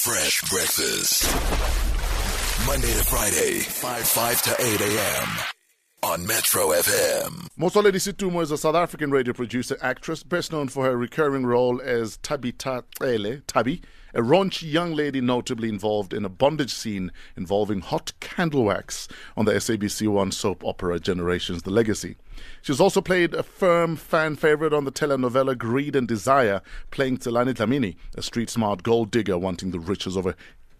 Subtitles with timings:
[0.00, 1.24] Fresh breakfast.
[2.66, 5.28] Monday to Friday, 5 5 to 8 a.m.
[6.02, 7.48] on Metro FM.
[7.58, 11.82] Motsoaledi Setumo is a South African radio producer, actress, best known for her recurring role
[11.82, 13.82] as Tabita Ele, Tabi,
[14.14, 19.44] a raunchy young lady notably involved in a bondage scene involving hot candle wax on
[19.44, 22.16] the SABC One soap opera Generations The Legacy.
[22.62, 27.54] She's also played a firm fan favorite on the telenovela Greed and Desire, playing Tselani
[27.54, 30.34] Dlamini, a street smart gold digger wanting the riches of a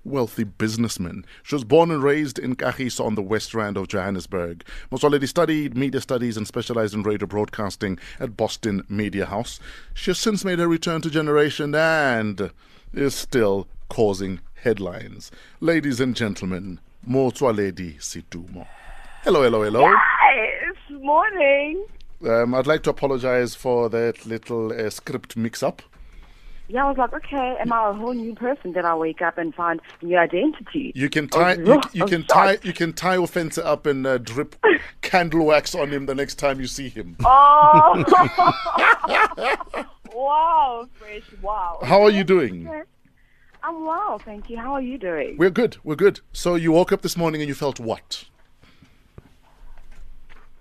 [0.05, 1.25] wealthy businessman.
[1.43, 4.65] She was born and raised in Kagiso on the west rand of Johannesburg.
[4.91, 9.61] Motsoaledi studied media studies and specialized in radio broadcasting at Boston Media House.
[9.95, 12.51] She has since made her return to Generation and
[12.93, 15.31] is still causing headlines.
[15.61, 18.67] Ladies and gentlemen, Motsoaledi Setumo.
[19.23, 19.89] Hello, hello, hello.
[19.91, 21.85] Yes, morning.
[22.27, 25.83] Um, I'd like to apologize for that little uh, script mix-up.
[26.73, 28.75] Yeah, I was like, okay, am I a whole new person?
[28.75, 30.93] Then I wake up and find new identity.
[30.95, 33.63] You can tie, was you, you I was can tie, you can tie your fencer
[33.65, 34.55] up and uh, drip
[35.03, 37.17] candle wax on him the next time you see him.
[37.25, 38.05] Oh,
[40.15, 41.81] wow, fresh, wow.
[41.83, 42.71] How are you doing?
[43.65, 44.57] I'm well, thank you.
[44.57, 45.39] How are you doing?
[45.39, 45.77] We're good.
[45.83, 46.21] We're good.
[46.33, 48.27] So you woke up this morning and you felt what?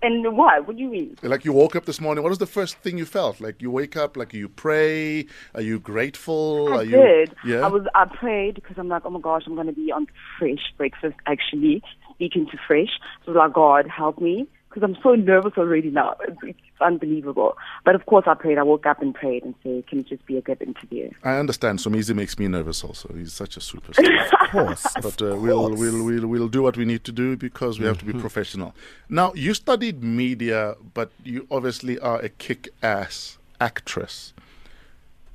[0.02, 0.66] And what?
[0.66, 1.16] What do you mean?
[1.22, 2.22] Like you woke up this morning.
[2.22, 3.40] What was the first thing you felt?
[3.40, 5.26] Like you wake up, like you pray.
[5.54, 6.72] Are you grateful?
[6.72, 6.96] I are you?
[6.96, 7.34] did.
[7.44, 7.66] Yeah.
[7.66, 7.86] I was.
[7.94, 10.06] I prayed because I'm like, oh my gosh, I'm going to be on
[10.38, 11.16] Fresh Breakfast.
[11.26, 11.82] Actually,
[12.14, 12.98] speaking to Fresh.
[13.24, 16.16] So I was like, God, help me, because I'm so nervous already now.
[16.26, 17.56] It's, it's unbelievable.
[17.84, 18.56] But of course, I prayed.
[18.56, 21.10] I woke up and prayed and said, can it just be a good interview?
[21.24, 21.80] I understand.
[21.80, 22.84] Somizi makes me nervous.
[22.84, 24.28] Also, he's such a superstar.
[24.40, 24.86] Of course.
[25.00, 27.98] but uh, we'll, we'll we'll we'll do what we need to do because we have
[27.98, 28.74] to be professional.
[29.08, 34.32] Now, you studied media, but you obviously are a kick-ass actress.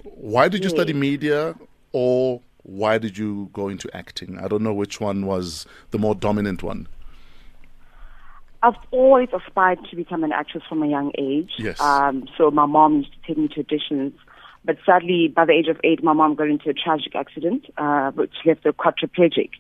[0.04, 1.56] Why did you study media,
[1.94, 4.38] or why did you go into acting?
[4.38, 6.88] I don't know which one was the more dominant one.
[8.66, 11.52] I've always aspired to become an actress from a young age.
[11.58, 11.80] Yes.
[11.80, 14.14] Um, so my mom used to take me to auditions.
[14.64, 18.10] But sadly, by the age of eight, my mom got into a tragic accident, uh,
[18.12, 19.52] which left her quadriplegic.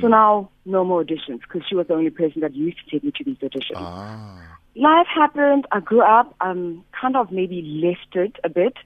[0.00, 3.04] So now, no more auditions, because she was the only person that used to take
[3.04, 3.76] me to these auditions.
[3.76, 4.42] Ah,
[4.74, 5.66] Life happened.
[5.72, 6.34] I grew up.
[6.40, 8.76] Um, kind of maybe left it a bit,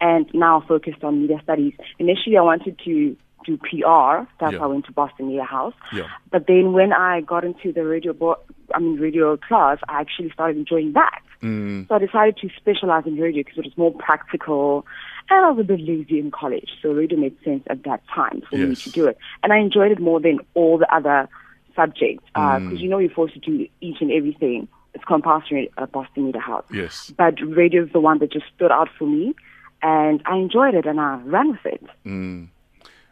[0.00, 1.72] and now focused on media studies.
[1.98, 3.16] Initially, I wanted to
[3.46, 4.26] do PR.
[4.40, 4.58] That's Yeah.
[4.60, 5.74] why I went to Boston Media House.
[5.92, 6.08] Yeah.
[6.30, 8.38] But then when I got into the radio, bo-
[8.74, 11.20] I mean radio class, I actually started enjoying that.
[11.42, 14.84] mm, So I decided to specialize in radio because it was more practical,
[15.30, 18.42] and I was a bit lazy in college, so radio made sense at that time
[18.50, 19.16] for me to do it.
[19.42, 21.28] And I enjoyed it more than all the other
[21.76, 22.78] subjects because Mm.
[22.80, 24.68] you know you're forced to do each and everything.
[24.94, 26.64] It's compulsory at Boston Media House.
[26.70, 27.12] yes.
[27.16, 29.34] But radio is the one that just stood out for me,
[29.82, 31.82] and I enjoyed it, and I ran with it.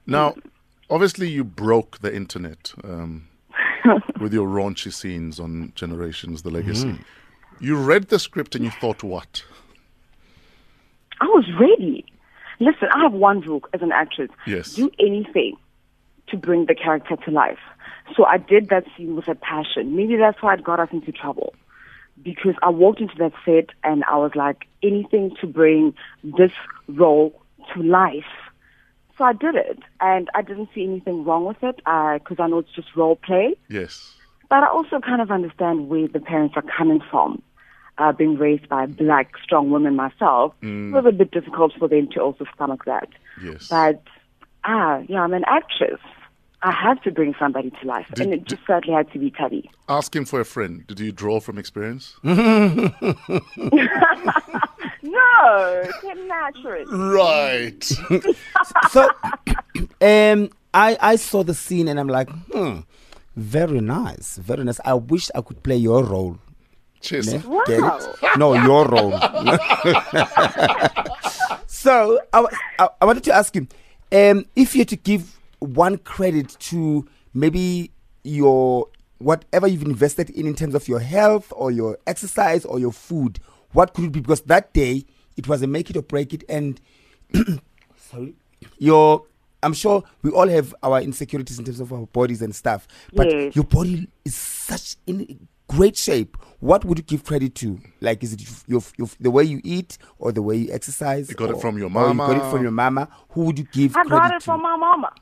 [0.07, 0.35] Now,
[0.91, 3.27] obviously, you broke the internet um,
[4.21, 6.89] with your raunchy scenes on Generations: The Legacy.
[6.89, 7.05] Mm.
[7.61, 9.45] You read the script and you thought, what?
[11.21, 12.05] I was ready.
[12.59, 14.31] Listen, I have one rule as an actress.
[14.47, 14.75] Yes.
[14.75, 15.57] Do anything
[16.29, 17.61] to bring the character to life.
[18.17, 19.95] So I did that scene with a passion.
[19.95, 21.55] Maybe that's why it got us into trouble.
[22.23, 25.95] Because I walked into that set and I was like, anything to bring
[26.25, 26.53] this
[26.89, 27.41] role
[27.75, 28.25] to life.
[29.19, 29.79] So I did it.
[30.01, 33.55] And I didn't see anything wrong with it because I know it's just role play.
[33.69, 34.15] Yes.
[34.49, 37.43] But I also kind of understand where the parents are coming from.
[37.99, 42.09] Uh, being raised by black, strong women myself, it was a bit difficult for them
[42.11, 43.07] to also stomach that.
[43.45, 43.69] Yes.
[43.69, 44.03] But,
[44.65, 46.01] ah, yeah, I'm an actress.
[46.63, 48.07] I have to bring somebody to life.
[48.15, 49.71] Did- and it just certainly had to be Tubby.
[49.91, 50.87] Asking for a friend.
[50.87, 52.17] Did you draw from experience?
[55.03, 56.85] No, get natural.
[56.87, 57.91] right.
[58.91, 59.09] So,
[60.01, 62.81] um, I I saw the scene and I'm like, hmm,
[63.37, 64.81] very nice, very nice.
[64.85, 66.39] I wish I could play your role.
[67.01, 67.33] Cheers.
[67.33, 67.39] ne?
[67.39, 67.65] Wow.
[67.67, 68.39] Get it?
[68.39, 69.11] No, your role.
[71.67, 72.47] so I,
[72.79, 73.67] I, I wanted to ask you,
[74.13, 77.91] um, if you had to give one credit to maybe
[78.23, 78.87] your
[79.19, 83.39] whatever you've invested in in terms of your health or your exercise or your food,
[83.73, 84.21] what could it be?
[84.21, 85.05] Because that day
[85.37, 86.81] it was a make it or break it, and
[87.97, 88.35] sorry,
[88.79, 89.25] your
[89.63, 93.31] I'm sure we all have our insecurities in terms of our bodies and stuff, but
[93.31, 93.55] Yes.
[93.55, 96.37] your body is such in great shape.
[96.59, 97.79] What would you give credit to?
[98.01, 101.29] Like, is it your, your the way you eat or the way you exercise?
[101.29, 102.27] You got it from your mama.
[102.27, 103.09] You got it from your mama.
[103.31, 104.09] Who would you give credit?
[104.11, 104.15] To?
[104.15, 104.45] I got it to?
[104.45, 105.13] from my mama.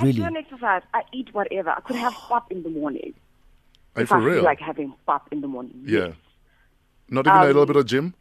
[0.00, 0.22] Really?
[0.22, 0.82] I don't exercise.
[0.94, 1.70] I eat whatever.
[1.70, 3.12] I could have pop in the morning.
[3.96, 4.34] Are you if I for real?
[4.36, 5.82] feel like having pop in the morning.
[5.86, 6.12] yeah.
[7.08, 8.14] Not even a Um, little bit of gym?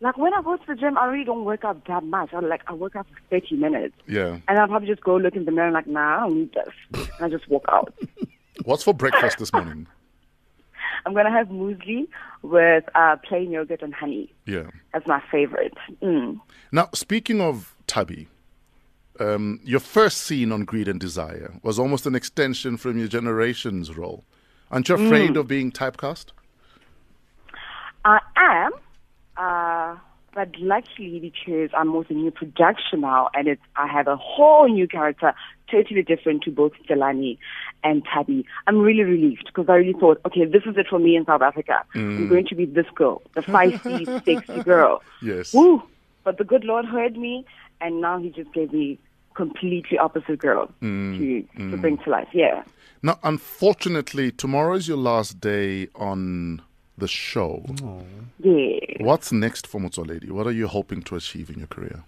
[0.00, 2.34] Like when I go to the gym, I really don't work out that much.
[2.34, 4.38] I like I work out for thirty minutes, Yeah.
[4.48, 6.52] and I'll probably just go look in the mirror and like, nah, I don't need
[6.52, 7.94] this, and I just walk out.
[8.64, 9.86] What's for breakfast this morning?
[11.06, 12.08] I'm gonna have muesli
[12.42, 14.32] with uh, plain yogurt and honey.
[14.46, 14.68] Yeah.
[14.92, 15.74] That's my favorite.
[16.02, 16.40] Mm.
[16.72, 18.28] Now, speaking of Tubby,
[19.20, 23.96] um, your first scene on Greed and Desire was almost an extension from your generation's
[23.96, 24.24] role.
[24.70, 26.26] Aren't you afraid of being typecast?
[28.04, 28.72] I am,
[29.36, 29.98] uh,
[30.34, 34.68] but luckily because I'm with a new production now, and it's I have a whole
[34.68, 35.32] new character,
[35.70, 37.38] totally different to both Delani
[37.82, 38.44] and Tabby.
[38.66, 41.42] I'm really relieved because I really thought, okay, this is it for me in South
[41.42, 41.84] Africa.
[41.94, 42.28] I'm mm.
[42.28, 45.02] going to be this girl, the feisty, sexy girl.
[45.22, 45.54] Yes.
[45.54, 45.82] Woo!
[46.24, 47.46] But the good Lord heard me,
[47.80, 48.98] and now He just gave me
[49.34, 51.80] completely opposite girl mm, to to mm.
[51.80, 52.28] bring to life.
[52.32, 52.62] Yeah.
[53.02, 56.62] Now, unfortunately, tomorrow is your last day on
[56.96, 57.64] the show.
[58.38, 58.78] Yeah.
[59.00, 60.30] What's next for Lady?
[60.30, 62.04] What are you hoping to achieve in your career?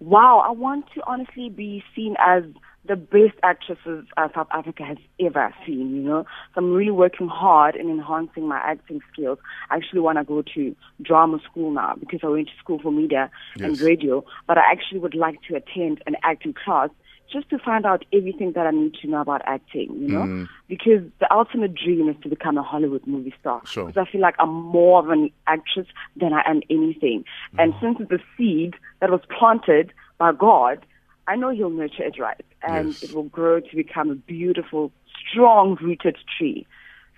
[0.00, 2.44] Wow, I want to honestly be seen as
[2.84, 6.24] the best actresses uh, South Africa has ever seen, you know.
[6.54, 9.38] So I'm really working hard in enhancing my acting skills.
[9.70, 12.92] I actually want to go to drama school now because I went to school for
[12.92, 13.30] media
[13.60, 16.90] and radio, but I actually would like to attend an acting class
[17.30, 20.22] just to find out everything that I need to know about acting, you know?
[20.22, 20.48] Mm.
[20.68, 23.62] Because the ultimate dream is to become a Hollywood movie star.
[23.64, 23.86] Sure.
[23.86, 25.86] Because I feel like I'm more of an actress
[26.16, 27.24] than I am anything.
[27.58, 27.80] And mm.
[27.80, 30.84] since it's a seed that was planted by God,
[31.26, 32.44] I know He'll nurture it right.
[32.62, 33.02] And Yes.
[33.04, 34.90] it will grow to become a beautiful,
[35.30, 36.66] strong rooted tree.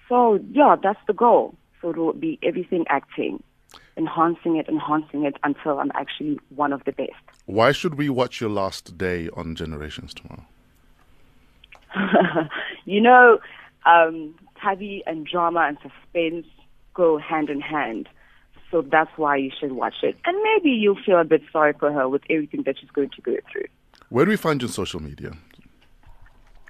[0.08, 1.54] So, yeah, that's the goal.
[1.80, 3.42] So it will be everything acting,
[3.96, 7.12] enhancing it, enhancing it until I'm actually one of the best.
[7.50, 10.46] Why should we watch your last day on Generations tomorrow?
[12.84, 13.40] you know,
[13.86, 16.46] um, tabby and drama and suspense
[16.94, 18.08] go hand in hand.
[18.70, 20.16] So that's why you should watch it.
[20.24, 23.20] And maybe you'll feel a bit sorry for her with everything that she's going to
[23.20, 23.66] go through.
[24.10, 25.32] Where do we find you on social media?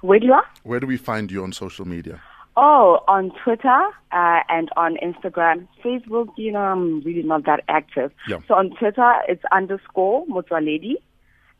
[0.00, 0.46] Where do you are?
[0.62, 2.22] Where do we find you on social media?
[2.56, 3.82] Oh, on Twitter
[4.12, 5.68] uh, and on Instagram.
[5.84, 8.12] Facebook, you know, I'm really not that active.
[8.28, 8.38] Yeah.
[8.48, 10.94] So on Twitter, it's underscore Motsoaledi.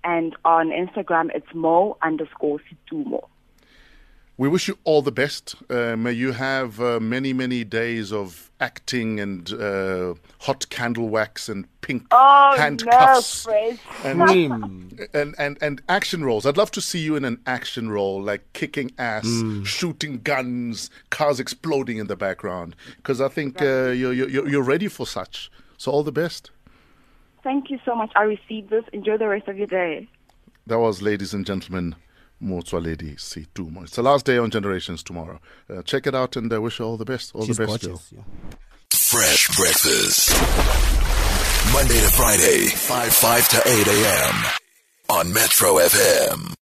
[0.03, 3.29] And on Instagram, it's Mo underscore Setumo.
[4.41, 5.55] We wish you all the best.
[5.69, 11.51] Uh, may you have uh, many, many days of acting and uh, hot candle wax
[11.51, 13.79] and pink Oh, handcuffs no, Fred.
[14.03, 14.97] and, Cream.
[15.13, 16.47] and, and, and action roles.
[16.47, 19.29] I'd love to see you in an action role, like kicking ass,
[19.65, 22.75] shooting guns, cars exploding in the background.
[22.97, 25.51] Because I think uh, you're, you're, you're ready for such.
[25.77, 26.51] So all the best.
[27.43, 28.11] Thank you so much.
[28.17, 28.85] I received this.
[28.95, 30.09] Enjoy the rest of your day.
[30.67, 31.95] That was, ladies and gentlemen,
[32.43, 33.83] Motsoaledi Setumo.
[33.83, 35.41] It's the last day on Generations tomorrow.
[35.69, 37.35] Uh, check it out and uh, wish you all the best.
[37.35, 38.13] All She's the best, gorgeous.
[38.13, 38.23] Yeah.
[38.91, 40.31] Fresh breakfast.
[41.73, 44.35] Monday to Friday, 5 5 to 8 a.m.
[45.11, 46.55] on Metro FM.